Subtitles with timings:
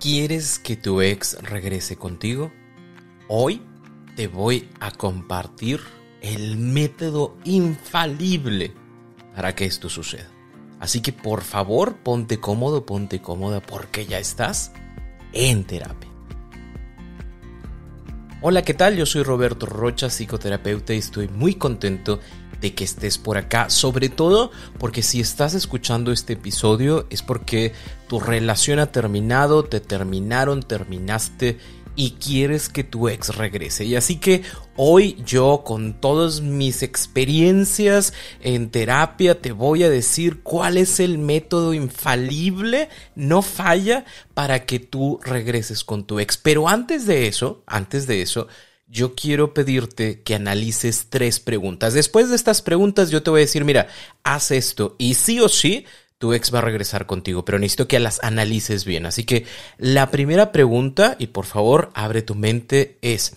[0.00, 2.52] ¿Quieres que tu ex regrese contigo?
[3.26, 3.62] Hoy
[4.14, 5.80] te voy a compartir
[6.20, 8.72] el método infalible
[9.34, 10.30] para que esto suceda.
[10.78, 14.70] Así que por favor ponte cómodo, ponte cómoda porque ya estás
[15.32, 16.08] en terapia.
[18.40, 18.96] Hola, ¿qué tal?
[18.96, 22.20] Yo soy Roberto Rocha, psicoterapeuta y estoy muy contento
[22.60, 27.72] de que estés por acá, sobre todo porque si estás escuchando este episodio es porque
[28.08, 31.58] tu relación ha terminado, te terminaron, terminaste
[31.98, 33.84] y quieres que tu ex regrese.
[33.84, 34.42] Y así que
[34.76, 41.18] hoy yo con todas mis experiencias en terapia te voy a decir cuál es el
[41.18, 46.36] método infalible, no falla, para que tú regreses con tu ex.
[46.36, 48.46] Pero antes de eso, antes de eso,
[48.88, 51.94] yo quiero pedirte que analices tres preguntas.
[51.94, 53.88] Después de estas preguntas yo te voy a decir, mira,
[54.24, 55.84] haz esto y sí o sí
[56.18, 59.06] tu ex va a regresar contigo, pero necesito que las analices bien.
[59.06, 63.36] Así que la primera pregunta, y por favor abre tu mente, es,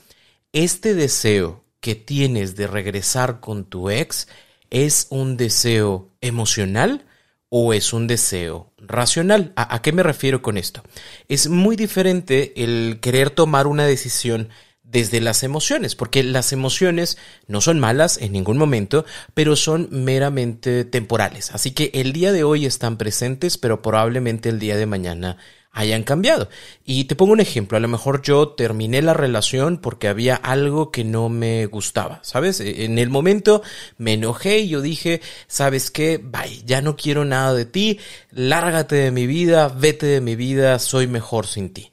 [0.52, 4.28] ¿este deseo que tienes de regresar con tu ex
[4.70, 7.06] es un deseo emocional?
[7.54, 9.52] o es un deseo racional.
[9.58, 10.84] ¿A, ¿A, qué me refiero con esto?
[11.28, 14.48] Es muy diferente el querer tomar una decisión
[14.92, 20.86] desde las emociones, porque las emociones no son malas en ningún momento, pero son meramente
[20.86, 21.52] temporales.
[21.52, 25.38] Así que el día de hoy están presentes, pero probablemente el día de mañana
[25.74, 26.50] hayan cambiado.
[26.84, 30.92] Y te pongo un ejemplo, a lo mejor yo terminé la relación porque había algo
[30.92, 32.60] que no me gustaba, ¿sabes?
[32.60, 33.62] E, en el momento
[33.98, 36.18] me enojé y yo dije, ¿sabes qué?
[36.18, 38.00] Bye, ya no quiero nada de ti,
[38.32, 41.90] lárgate de mi vida, vete de mi vida, soy mejor sin ti.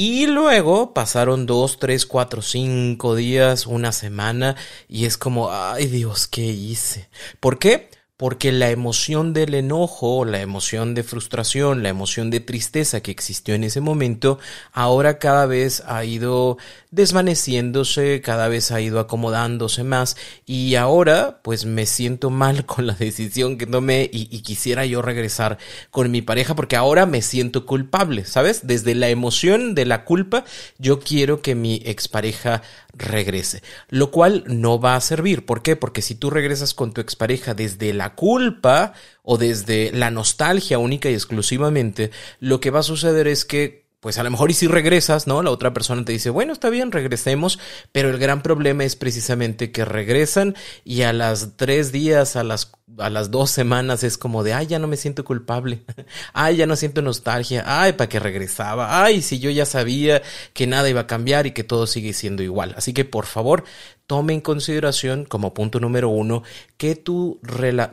[0.00, 4.54] Y luego pasaron dos, tres, cuatro, cinco días, una semana,
[4.88, 7.08] y es como, ay Dios, ¿qué hice?
[7.40, 7.90] ¿Por qué?
[8.18, 13.54] Porque la emoción del enojo, la emoción de frustración, la emoción de tristeza que existió
[13.54, 14.40] en ese momento,
[14.72, 16.58] ahora cada vez ha ido
[16.90, 22.94] desvaneciéndose, cada vez ha ido acomodándose más y ahora pues me siento mal con la
[22.94, 25.58] decisión que tomé y, quisiera yo regresar
[25.90, 28.66] con mi pareja porque ahora me siento culpable, ¿sabes?
[28.66, 30.44] Desde la emoción de la culpa
[30.78, 32.62] yo quiero que mi expareja
[32.98, 35.46] regrese, lo cual no va a servir.
[35.46, 35.76] ¿Por qué?
[35.76, 38.92] Porque si tú regresas con tu expareja desde la culpa
[39.22, 42.10] o desde la nostalgia única y exclusivamente,
[42.40, 45.42] lo que va a suceder es que pues a lo mejor y si regresas, ¿no?
[45.42, 47.58] La otra persona te dice, bueno, está bien, regresemos,
[47.90, 50.54] pero el gran problema es precisamente que regresan
[50.84, 54.68] y a las tres días, a las, a las dos semanas es como de, ay,
[54.68, 55.82] ya no me siento culpable,
[56.32, 60.22] ay, ya no siento nostalgia, ay, para que regresaba, ay, si yo ya sabía
[60.52, 62.74] que nada iba a cambiar y que todo sigue siendo igual.
[62.76, 63.64] Así que por favor,
[64.06, 66.44] tome en consideración como punto número uno
[66.76, 67.40] que tu,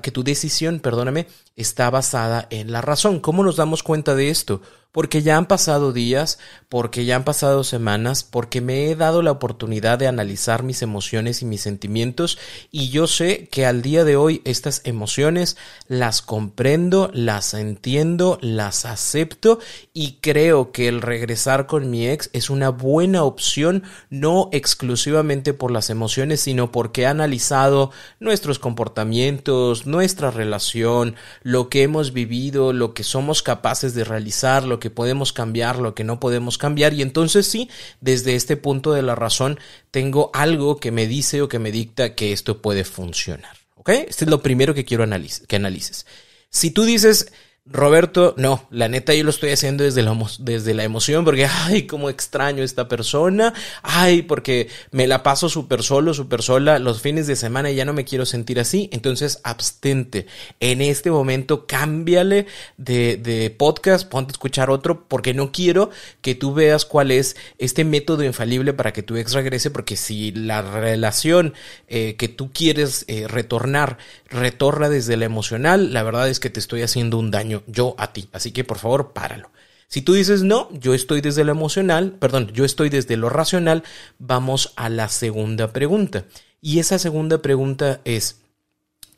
[0.02, 3.20] que tu decisión, perdóname, está basada en la razón.
[3.20, 4.62] ¿Cómo nos damos cuenta de esto?
[4.96, 6.40] Porque ya han pasado días,
[6.70, 11.42] porque ya han pasado semanas, porque me he dado la oportunidad de analizar mis emociones
[11.42, 12.38] y mis sentimientos
[12.72, 15.58] y yo sé que al día de hoy estas emociones
[15.90, 19.60] las comprendo, las entiendo, las acepto
[19.92, 25.72] y creo que el regresar con mi ex es una buena opción, no exclusivamente por
[25.72, 27.92] las emociones, sino porque he analizado
[28.22, 34.80] nuestros comportamientos, nuestra relación, lo que hemos vivido, lo que somos capaces de realizar, lo
[34.80, 36.94] que que podemos cambiar, lo que no podemos cambiar.
[36.94, 39.60] Y entonces sí, desde este punto de la razón,
[39.90, 43.58] tengo algo que me dice o que me dicta que esto puede funcionar.
[43.74, 43.90] ¿Ok?
[43.90, 45.08] Este es lo primero que quiero
[45.48, 46.06] que analices.
[46.52, 47.32] Si tú dices,
[47.68, 51.88] Roberto, no, la neta yo lo estoy haciendo desde la, desde la emoción porque, ay,
[51.88, 57.26] cómo extraño esta persona, ay, porque me la paso súper solo, súper sola los fines
[57.26, 60.28] de semana y ya no me quiero sentir así, entonces abstente.
[60.60, 62.46] En este momento cámbiale
[62.78, 65.90] de, de podcast, ponte a escuchar otro porque no quiero
[66.22, 70.32] que tú veas cuál es este método infalible para que tu ex regrese porque si
[70.32, 71.56] la relación
[71.88, 73.98] eh, que tú quieres eh, retornar
[74.30, 78.14] retorna desde la emocional, la verdad es que te estoy haciendo un daño yo a
[78.14, 78.30] ti.
[78.32, 79.50] Así que por favor, páralo.
[79.88, 83.84] Si tú dices no, yo estoy desde lo emocional, perdón, yo estoy desde lo racional,
[84.20, 86.26] vamos a la segunda pregunta.
[86.62, 88.42] Y esa segunda pregunta es,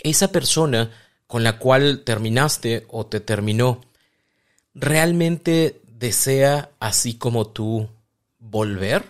[0.03, 0.91] esa persona
[1.27, 3.81] con la cual terminaste o te terminó,
[4.73, 7.89] realmente desea, así como tú,
[8.39, 9.03] volver?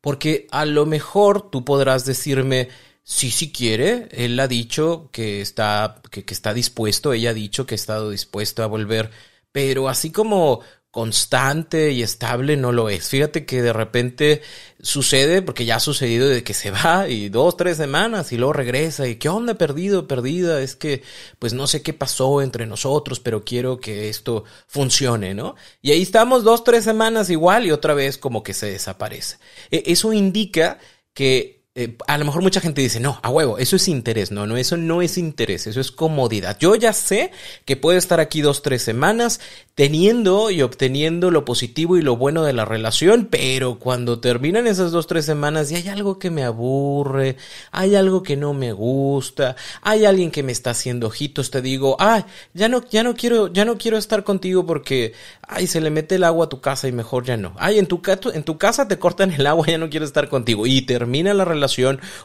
[0.00, 2.68] Porque a lo mejor tú podrás decirme,
[3.04, 7.74] sí, sí quiere, él ha dicho que está, que, está dispuesto, ella ha dicho que
[7.74, 9.10] ha estado dispuesto a volver,
[9.52, 13.08] pero así como constante y estable no lo es.
[13.08, 14.42] Fíjate que de repente
[14.80, 18.52] sucede, porque ya ha sucedido de que se va y dos, tres semanas y luego
[18.52, 21.02] regresa y qué onda perdido, perdida, es que
[21.40, 25.56] pues no sé qué pasó entre nosotros, pero quiero que esto funcione, ¿no?
[25.82, 29.38] Y ahí estamos dos, tres semanas igual y otra vez como que se desaparece.
[29.72, 30.78] E, eso indica
[31.12, 34.30] que eh, a lo mejor mucha gente dice, no, a huevo, eso es interés.
[34.30, 36.56] No, no, eso no es interés, eso es comodidad.
[36.60, 37.32] Yo ya sé
[37.64, 39.40] que puedo estar aquí dos, tres semanas
[39.74, 44.92] teniendo y obteniendo lo positivo y lo bueno de la relación, pero cuando terminan esas
[44.92, 47.38] dos, tres semanas y hay algo que me aburre,
[47.72, 51.96] hay algo que no me gusta, hay alguien que me está haciendo ojitos, te digo,
[51.98, 55.12] ay, ya no, ya no quiero, ya no quiero estar contigo porque,
[55.42, 57.56] ay, se le mete el agua a tu casa y mejor ya no.
[57.58, 58.00] Ay, en tu,
[58.32, 60.68] en tu casa te cortan el agua, ya no quiero estar contigo.
[60.68, 61.63] Y termina la relación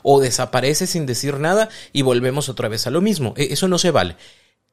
[0.03, 3.33] o desaparece sin decir nada y volvemos otra vez a lo mismo.
[3.37, 4.15] E, eso no se vale.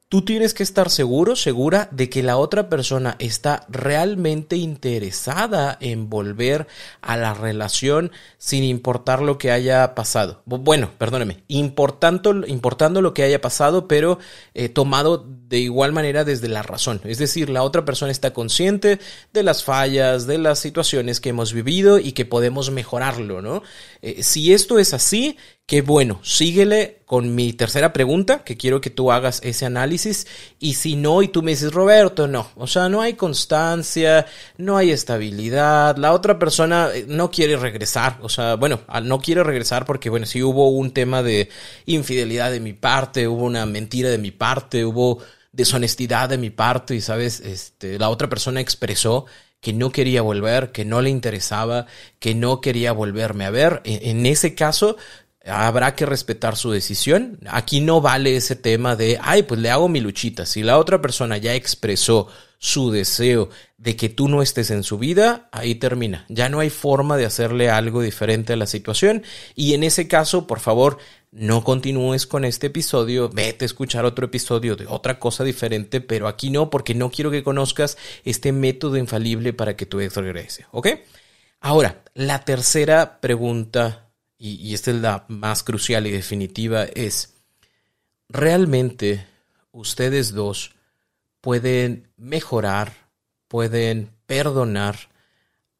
[0.09, 6.09] Tú tienes que estar seguro, segura de que la otra persona está realmente interesada en
[6.09, 6.65] volver
[7.01, 10.43] a la relación sin importar lo que haya pasado.
[10.45, 14.17] Bueno, perdóneme, importando, importando lo que haya pasado, pero
[14.53, 17.01] eh, tomado de igual manera desde la razón.
[17.03, 18.99] Es decir, la otra persona está consciente
[19.33, 23.61] de las fallas, de las situaciones que hemos vivido y que podemos mejorarlo, ¿no?
[24.01, 25.35] Eh, si esto es así,
[25.69, 30.25] Qué bueno, síguele con mi tercera pregunta, que quiero que tú hagas ese análisis.
[30.59, 32.49] Y si no, y tú me dices, Roberto, no.
[32.55, 34.25] O sea, no hay constancia,
[34.55, 35.97] no hay estabilidad.
[35.97, 38.17] La otra persona eh, no quiere regresar.
[38.21, 41.49] O sea, bueno, no quiere regresar porque, bueno, si hubo un tema de
[41.85, 45.21] infidelidad de mi parte, hubo una mentira de mi parte, hubo
[45.51, 47.41] deshonestidad de mi parte y, ¿sabes?
[47.41, 49.25] Este, la otra persona expresó
[49.59, 51.87] que no quería volver, que no le interesaba,
[52.19, 53.81] que no quería volverme a ver.
[53.83, 54.95] E, en ese caso,
[55.47, 57.39] habrá que respetar su decisión.
[57.49, 60.45] Aquí no vale ese tema de, ay, pues le hago mi luchita.
[60.45, 62.27] Si la otra persona ya expresó
[62.59, 66.25] su deseo de que tú no estés en su vida, ahí termina.
[66.29, 69.23] Ya no hay forma de hacerle algo diferente a la situación.
[69.55, 70.97] Y en ese caso, por favor,
[71.31, 76.27] no continúes con este episodio, vete a escuchar otro episodio de otra cosa diferente, pero
[76.27, 80.65] aquí no, porque no quiero que conozcas este método infalible para que tu ex regrese,
[80.71, 80.87] ¿ok?
[81.59, 84.06] Ahora, la tercera pregunta
[84.37, 87.33] y, esta es la más crucial y definitiva, es,
[88.29, 89.25] ¿realmente
[89.71, 90.75] ustedes dos
[91.41, 93.09] pueden mejorar,
[93.47, 95.09] pueden perdonar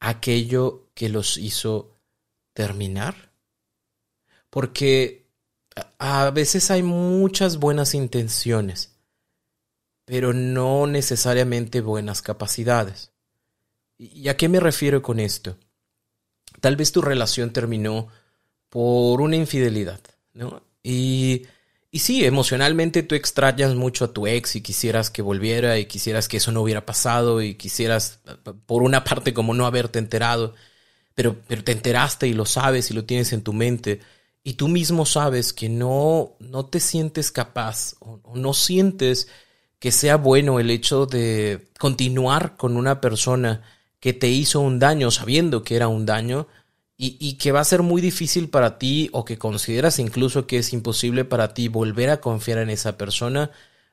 [0.00, 1.96] aquello que los hizo
[2.52, 3.30] terminar?
[4.50, 5.28] Porque
[5.98, 8.96] a veces hay muchas buenas intenciones,
[10.04, 13.12] pero no necesariamente buenas capacidades.
[13.98, 15.58] ¿Y a qué me refiero con esto?
[16.60, 18.08] Tal vez tu relación terminó
[18.70, 20.00] por una infidelidad,
[20.34, 20.62] ¿no?
[20.82, 21.46] Y,
[21.90, 26.28] y sí, emocionalmente tú extrañas mucho a tu ex y quisieras que volviera y quisieras
[26.28, 28.20] que eso no hubiera pasado y quisieras,
[28.66, 30.54] por una parte, como no haberte enterado,
[31.14, 34.00] pero, pero te enteraste y lo sabes y lo tienes en tu mente
[34.48, 39.28] y tú mismo sabes que no, no te sientes capaz o no sientes
[39.78, 43.62] que sea bueno el hecho de continuar con una persona
[44.00, 46.48] que te hizo un daño sabiendo que era un daño
[47.00, 50.72] y, que va a ser muy difícil para ti o que consideras incluso que es
[50.72, 53.52] imposible para ti volver a confiar en esa persona,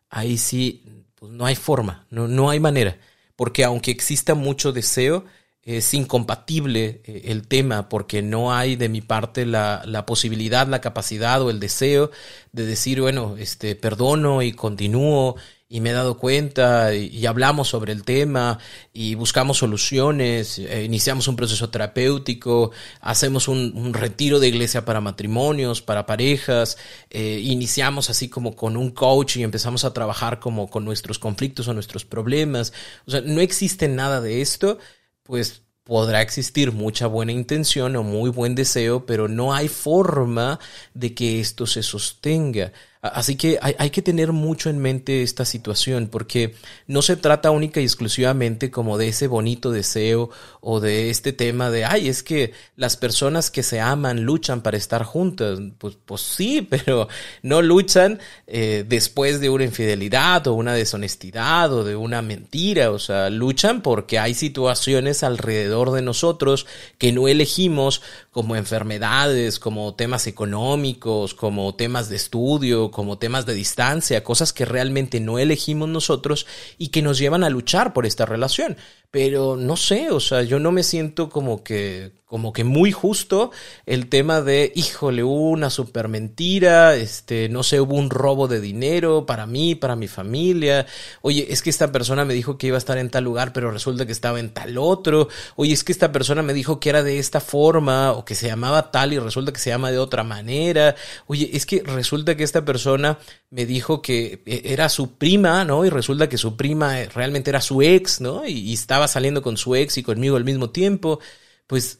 [0.10, 0.84] ahí sí,
[1.14, 2.98] pues no hay forma, no, no hay manera.
[3.36, 5.26] Porque aunque exista mucho deseo,
[5.62, 10.82] es incompatible eh, el tema porque no hay de mi parte la, la, posibilidad, la
[10.82, 12.10] capacidad o el deseo
[12.54, 15.36] de decir, bueno, este, perdono y continúo
[15.68, 18.60] y me he dado cuenta y, hablamos sobre el tema
[18.94, 25.82] y buscamos soluciones, eh, iniciamos un proceso terapéutico, hacemos un, retiro de iglesia para matrimonios,
[25.82, 26.78] para parejas,
[27.10, 31.68] eh, iniciamos así como con un coach y empezamos a trabajar como con nuestros conflictos
[31.68, 32.72] o nuestros problemas.
[33.08, 34.78] O sea, no existe nada de esto,
[35.24, 40.60] pues podrá existir mucha buena intención o muy buen deseo, pero no hay forma
[40.94, 42.74] de que esto se sostenga.
[43.14, 46.56] Así que hay, que tener mucho en mente esta situación porque
[46.88, 50.30] no se trata única y exclusivamente como de ese bonito deseo
[50.62, 54.78] o de este tema de, ay, es que las personas que se aman luchan para
[54.78, 55.60] estar juntas.
[55.78, 57.08] Pues, pues sí, pero
[57.42, 62.92] no luchan eh, después de una infidelidad o una deshonestidad o de una mentira.
[62.92, 66.66] O sea, luchan porque hay situaciones alrededor de nosotros
[66.98, 73.54] que no elegimos como enfermedades, como temas económicos, como temas de estudio, como temas de
[73.54, 76.48] distancia, cosas que realmente no elegimos nosotros
[76.78, 78.78] y que nos llevan a luchar por esta relación.
[79.16, 83.52] Pero no sé, o sea, yo no me siento como que como que muy justo
[83.86, 89.26] el tema de, híjole, una super mentira, este, no sé, hubo un robo de dinero
[89.26, 90.86] para mí, para mi familia.
[91.22, 93.72] Oye, es que esta persona me dijo que iba a estar en tal lugar, pero
[93.72, 95.30] resulta que estaba en tal otro.
[95.56, 98.48] Oye, es que esta persona me dijo que era de esta forma o que se
[98.48, 100.96] llamaba tal y resulta que se llama de otra manera.
[101.28, 103.20] Oye, es que resulta que esta persona
[103.52, 105.86] me dijo que eh, era su prima, ¿no?
[105.86, 108.46] Y resulta que su prima eh, realmente era su ex, ¿no?
[108.46, 111.20] Y estaba saliendo con su ex y conmigo al mismo tiempo
[111.68, 112.00] pues,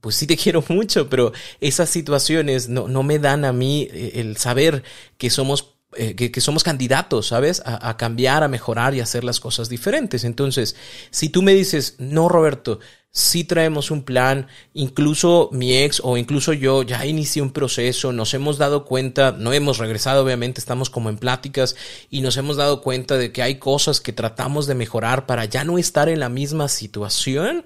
[0.00, 4.12] pues sí te quiero mucho, pero esas situaciones no, no me dan a mí eh,
[4.16, 4.82] el saber
[5.18, 7.62] que somos eh, que, somos candidatos, ¿sabes?
[7.64, 10.24] A, a, cambiar, a mejorar y a hacer las cosas diferentes.
[10.24, 10.76] Entonces,
[11.10, 12.80] si tú me dices, no, Roberto,
[13.16, 18.34] si traemos un plan, incluso mi ex o incluso yo ya inicié un proceso, nos
[18.34, 21.76] hemos dado cuenta, no hemos regresado, obviamente estamos como en pláticas
[22.10, 25.62] y nos hemos dado cuenta de que hay cosas que tratamos de mejorar para ya
[25.62, 27.64] no estar en la misma situación.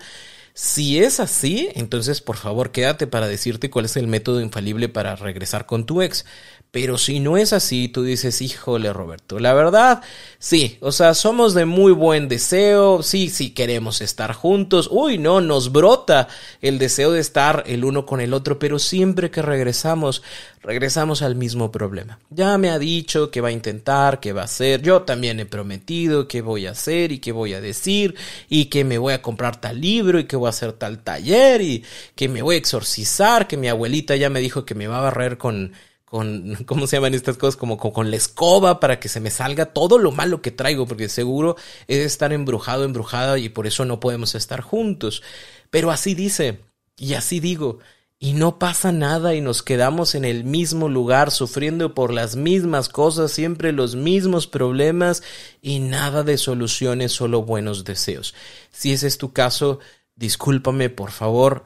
[0.52, 5.16] Si es así, entonces por favor quédate para decirte cuál es el método infalible para
[5.16, 6.26] regresar con tu ex.
[6.70, 10.02] Pero si no es así, tú dices, híjole Roberto, la verdad,
[10.38, 15.40] sí, o sea, somos de muy buen deseo, sí, sí queremos estar juntos, uy, no,
[15.40, 16.28] nos brota
[16.60, 20.22] el deseo de estar el uno con el otro, pero siempre que regresamos,
[20.62, 22.18] regresamos al mismo problema.
[22.28, 25.46] Ya me ha dicho que va a intentar, que va a hacer, yo también he
[25.46, 28.14] prometido que voy a hacer y que voy a decir
[28.50, 31.62] y que me voy a comprar tal libro y que voy a hacer tal taller
[31.62, 31.82] y
[32.14, 35.02] que me voy a exorcizar, que mi abuelita ya me dijo que me va a
[35.02, 35.72] barrer con
[36.10, 37.56] con, ¿cómo se llaman estas cosas?
[37.56, 41.08] Como, con la escoba para que se me salga todo lo malo que traigo, porque
[41.08, 45.22] seguro es estar embrujado, embrujada y por eso no podemos estar juntos.
[45.70, 46.60] Pero así dice,
[46.96, 47.78] y así digo,
[48.20, 52.88] y no pasa nada y nos quedamos en el mismo lugar sufriendo por las mismas
[52.88, 55.22] cosas, siempre los mismos problemas
[55.62, 58.34] y nada de soluciones, solo buenos deseos.
[58.72, 59.78] Si ese es tu caso,
[60.16, 61.64] discúlpame, por favor,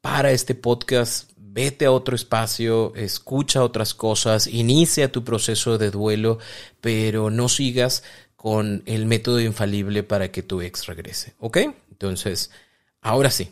[0.00, 6.38] para este podcast, vete a otro espacio, escucha otras cosas, inicia tu proceso de duelo,
[6.80, 8.02] pero no sigas
[8.36, 11.58] con el método infalible para que tu ex regrese, ¿ok?
[11.90, 12.50] Entonces,
[13.02, 13.50] ahora sí.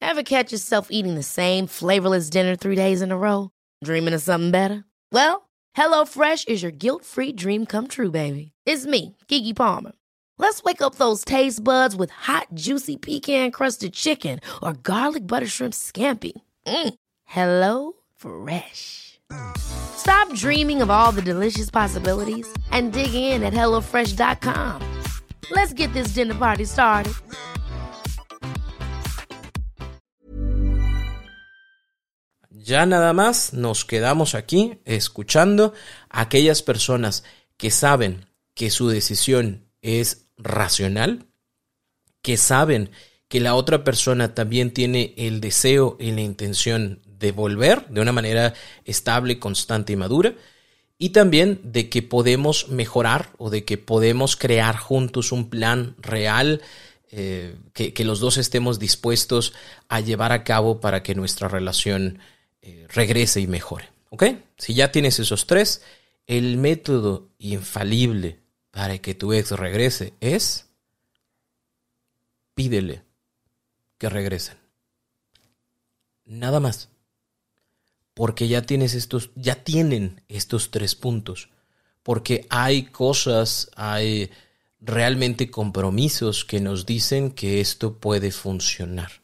[0.00, 3.50] Ever catch yourself eating the same flavorless dinner three days in a row?
[3.84, 4.84] Dreaming of something better?
[5.12, 8.52] Well, HelloFresh is your guilt-free dream come true, baby.
[8.66, 9.92] It's me, Kiki Palmer.
[10.42, 15.46] Let's wake up those taste buds with hot, juicy pecan crusted chicken or garlic butter
[15.46, 16.32] shrimp scampi.
[16.66, 16.94] Mm.
[17.24, 19.20] Hello Fresh.
[19.56, 24.82] Stop dreaming of all the delicious possibilities and dig in at HelloFresh.com.
[25.52, 27.14] Let's get this dinner party started.
[32.50, 35.72] Ya nada más nos quedamos aquí escuchando
[36.10, 37.22] a aquellas personas
[37.56, 41.26] que saben que su decisión es racional,
[42.22, 42.90] que saben
[43.28, 48.12] que la otra persona también tiene el deseo y la intención de volver de una
[48.12, 48.52] manera
[48.84, 50.34] estable, constante y madura,
[50.98, 56.60] y también de que podemos mejorar o de que podemos crear juntos un plan real
[57.10, 59.52] eh, que, los dos estemos dispuestos
[59.88, 62.18] a llevar a cabo para que nuestra relación
[62.60, 63.88] eh, regrese y mejore.
[64.10, 64.24] ¿Ok?
[64.58, 65.82] Si ya tienes esos tres,
[66.26, 68.41] el método infalible
[68.72, 70.66] para que tu ex regrese es
[72.54, 73.04] pídele
[73.98, 74.56] que regresen.
[76.24, 76.88] Nada más.
[78.14, 81.50] Porque ya tienes estos, ya tienen estos tres puntos.
[82.02, 84.30] Porque hay cosas, hay
[84.80, 89.22] realmente compromisos que nos dicen que esto puede funcionar.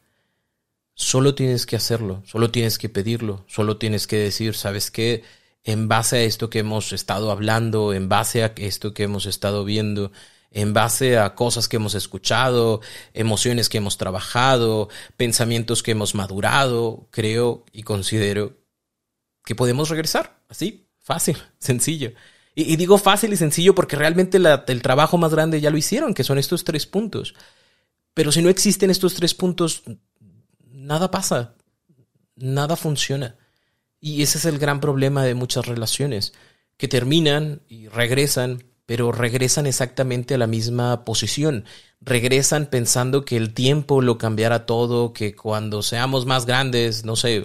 [0.95, 5.23] Solo tienes que hacerlo, solo tienes que pedirlo, solo tienes que decir, ¿sabes qué?
[5.65, 9.65] En base a esto que hemos estado hablando, en base a esto que hemos estado
[9.65, 10.13] viendo,
[10.51, 12.81] en base a cosas que hemos escuchado,
[13.13, 18.57] emociones que hemos trabajado, pensamientos que hemos madurado, creo y considero
[19.45, 20.41] que podemos regresar.
[20.49, 22.13] Así, fácil, sencillo.
[22.55, 26.25] Y, digo fácil y sencillo porque realmente el trabajo más grande ya lo hicieron, que
[26.25, 27.37] son estos tres puntos.
[28.15, 29.85] Pero si no existen estos tres puntos,
[30.67, 31.55] nada pasa,
[32.35, 33.37] nada funciona.
[34.01, 36.33] Y ese es el gran problema de muchas relaciones,
[36.77, 41.65] que terminan y regresan, pero regresan exactamente a la misma posición.
[42.01, 47.45] Regresan pensando que el tiempo lo cambiará todo, que cuando seamos más grandes, no sé,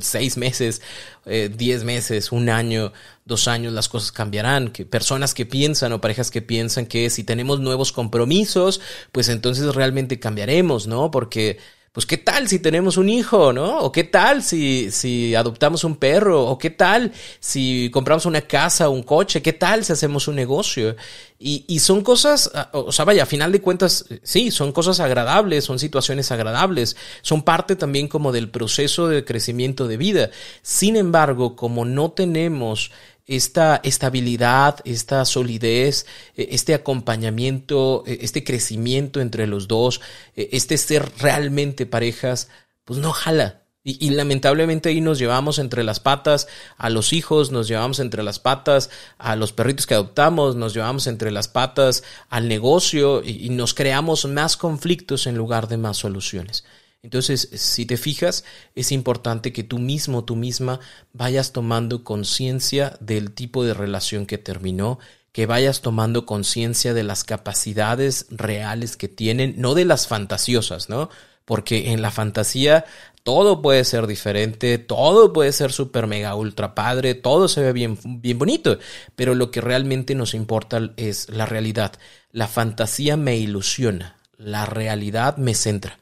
[0.00, 0.80] seis meses,
[1.26, 2.92] eh, diez meses, un año,
[3.24, 4.70] dos años, las cosas cambiarán.
[4.70, 8.80] Que personas que piensan o parejas que piensan que si tenemos nuevos compromisos,
[9.12, 11.10] pues entonces realmente cambiaremos, ¿no?
[11.10, 11.58] Porque
[11.92, 13.80] pues qué tal si tenemos un hijo, ¿no?
[13.80, 18.88] O qué tal si, si adoptamos un perro, o qué tal si compramos una casa,
[18.88, 20.94] un coche, qué tal si hacemos un negocio.
[21.36, 25.00] Y, y son cosas, ah, o sea, vaya, a final de cuentas, sí, son cosas
[25.00, 30.30] agradables, son situaciones agradables, son parte también como del proceso de crecimiento de vida.
[30.62, 32.92] Sin embargo, como no tenemos
[33.30, 36.04] esta estabilidad, esta solidez,
[36.36, 40.00] eh, este acompañamiento, eh, este crecimiento entre los dos,
[40.34, 42.48] eh, este ser realmente parejas,
[42.84, 43.62] pues no jala.
[43.82, 48.38] Y, lamentablemente ahí nos llevamos entre las patas a los hijos, nos llevamos entre las
[48.38, 53.72] patas a los perritos que adoptamos, nos llevamos entre las patas al negocio y nos
[53.72, 56.64] creamos más conflictos en lugar de más soluciones.
[57.02, 60.80] Entonces, si te fijas, es importante que tú mismo, tú misma,
[61.14, 64.98] vayas tomando conciencia del tipo de relación que terminó,
[65.32, 71.08] que vayas tomando conciencia de las capacidades reales que tienen, no de las fantasiosas, ¿no?
[71.46, 72.84] Porque en la fantasía
[73.22, 77.98] todo puede ser diferente, todo puede ser súper mega ultra padre, todo se ve bien,
[78.04, 78.78] bien bonito,
[79.16, 81.92] pero lo que realmente nos importa es la realidad.
[82.32, 85.99] La fantasía me ilusiona, la realidad me centra.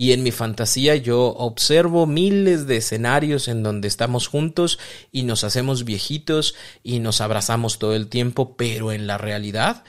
[0.00, 4.78] Y en mi fantasía yo observo miles de escenarios en donde estamos juntos
[5.12, 9.84] y nos hacemos viejitos y nos abrazamos todo el tiempo, pero en la realidad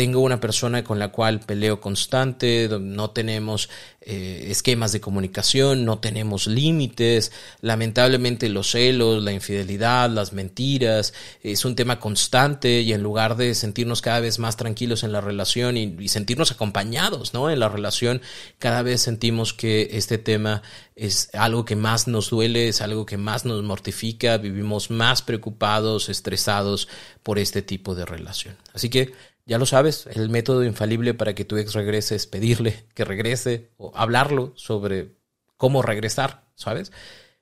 [0.00, 3.68] tengo una persona con la cual peleo constante, no tenemos
[4.00, 11.66] eh, esquemas de comunicación, no tenemos límites, lamentablemente los celos, la infidelidad, las mentiras, es
[11.66, 15.76] un tema constante y en lugar de sentirnos cada vez más tranquilos en la relación
[15.76, 17.50] y, y sentirnos acompañados ¿no?
[17.50, 18.22] en la relación,
[18.58, 20.62] cada vez sentimos que este tema
[20.96, 26.08] es algo que más nos duele, es algo que más nos mortifica, vivimos más preocupados,
[26.08, 26.88] estresados
[27.22, 28.56] por este tipo de relación.
[28.74, 29.12] Así que
[29.50, 33.72] ya lo sabes, el método infalible para que tu ex regrese es pedirle que regrese
[33.78, 35.16] o hablarlo sobre
[35.56, 36.92] cómo regresar, ¿sabes?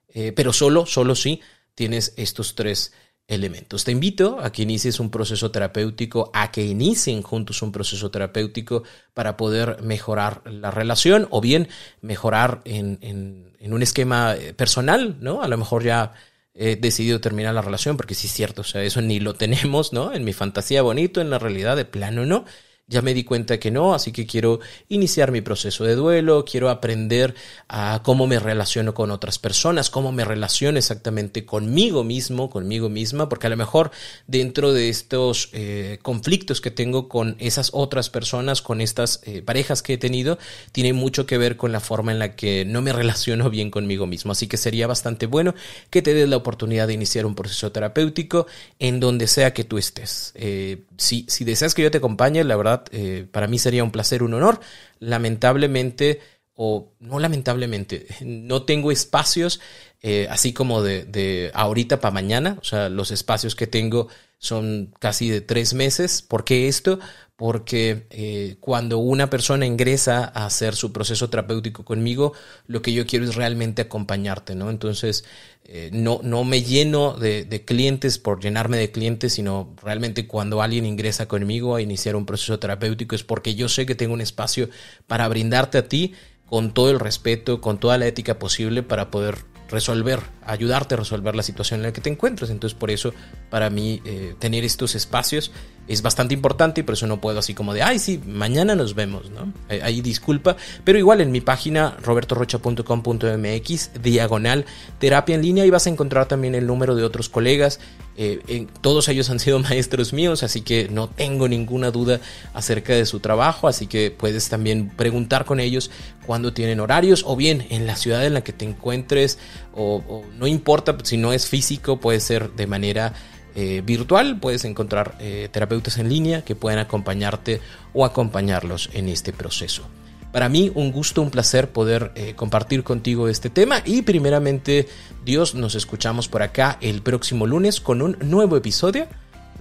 [0.08, 1.42] Eh, pero solo, solo si
[1.74, 2.94] tienes estos tres
[3.26, 3.84] elementos.
[3.84, 8.84] Te invito a que inicies un proceso terapéutico, a que inicien juntos un proceso terapéutico
[9.12, 11.68] para poder mejorar la relación o bien
[12.00, 15.42] mejorar en, en, un esquema eh, personal, ¿no?
[15.42, 16.14] A lo mejor ya
[16.58, 19.92] he decidido terminar la relación, porque sí es cierto, o sea, eso ni lo tenemos,
[19.92, 20.12] ¿no?
[20.12, 22.44] En mi fantasía bonito, en la realidad de plano no
[22.88, 26.70] ya me di cuenta que no, así que quiero iniciar mi proceso de duelo, quiero
[26.70, 27.34] aprender
[27.68, 33.28] a cómo me relaciono con otras personas, cómo me relaciono exactamente conmigo mismo, conmigo misma,
[33.28, 33.90] porque a lo mejor
[34.26, 39.82] dentro de estos eh, conflictos que tengo con esas otras personas, con estas eh, parejas
[39.82, 40.38] que he tenido,
[40.72, 44.06] tiene mucho que ver con la forma en la que no me relaciono bien conmigo
[44.06, 44.32] mismo.
[44.32, 45.54] Así que sería bastante bueno
[45.90, 48.46] que te des la oportunidad de iniciar un proceso terapéutico
[48.78, 50.32] en donde sea que tú estés.
[50.36, 53.90] Eh, si, si deseas que yo te acompañe, la verdad, eh, para mí sería un
[53.90, 54.60] placer, un honor.
[55.00, 56.20] Lamentablemente,
[56.54, 59.60] o no lamentablemente, no tengo espacios
[60.00, 62.56] eh, así como de, de ahorita para mañana.
[62.60, 66.22] O sea, los espacios que tengo son casi de tres meses.
[66.22, 67.00] ¿Por qué esto?
[67.38, 72.32] Porque eh, cuando una persona ingresa a hacer su proceso terapéutico conmigo,
[72.66, 74.70] lo que yo quiero es realmente acompañarte, ¿no?
[74.70, 75.24] Entonces,
[75.64, 80.84] eh, no, no me lleno de, clientes por llenarme de clientes, sino realmente cuando alguien
[80.84, 84.68] ingresa conmigo a iniciar un proceso terapéutico es porque yo sé que tengo un espacio
[85.06, 89.44] para brindarte a ti con todo el respeto, con toda la ética posible para poder
[89.68, 92.50] resolver, ayudarte a resolver la situación en la que te encuentras.
[92.50, 93.12] Entonces, por eso,
[93.50, 95.52] para mí, eh, tener estos espacios
[95.88, 98.94] es bastante importante y por eso no puedo así como de, ay, sí, mañana nos
[98.94, 99.52] vemos, ¿no?
[99.68, 104.66] Ahí disculpa, pero igual en mi página robertorocha.com.mx, diagonal
[104.98, 107.80] terapia en línea, y vas a encontrar también el número de otros colegas.
[108.16, 112.20] Eh, todos ellos han sido maestros míos, así que no tengo ninguna duda
[112.52, 115.90] acerca de su trabajo, así que puedes también preguntar con ellos
[116.26, 119.38] cuándo tienen horarios o bien en la ciudad en la que te encuentres
[119.74, 123.14] o no importa si no es físico, puede ser de manera
[123.60, 127.60] eh, virtual, puedes encontrar eh, terapeutas en línea que puedan acompañarte
[127.92, 129.82] o acompañarlos en este proceso.
[130.30, 134.86] Para mí un gusto, un placer poder eh, compartir contigo este tema y primeramente
[135.24, 139.08] Dios nos escuchamos por acá el próximo lunes con un nuevo episodio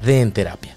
[0.03, 0.75] de En Terapia.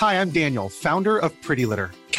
[0.00, 1.90] Hi, I'm Daniel, founder of Pretty Litter.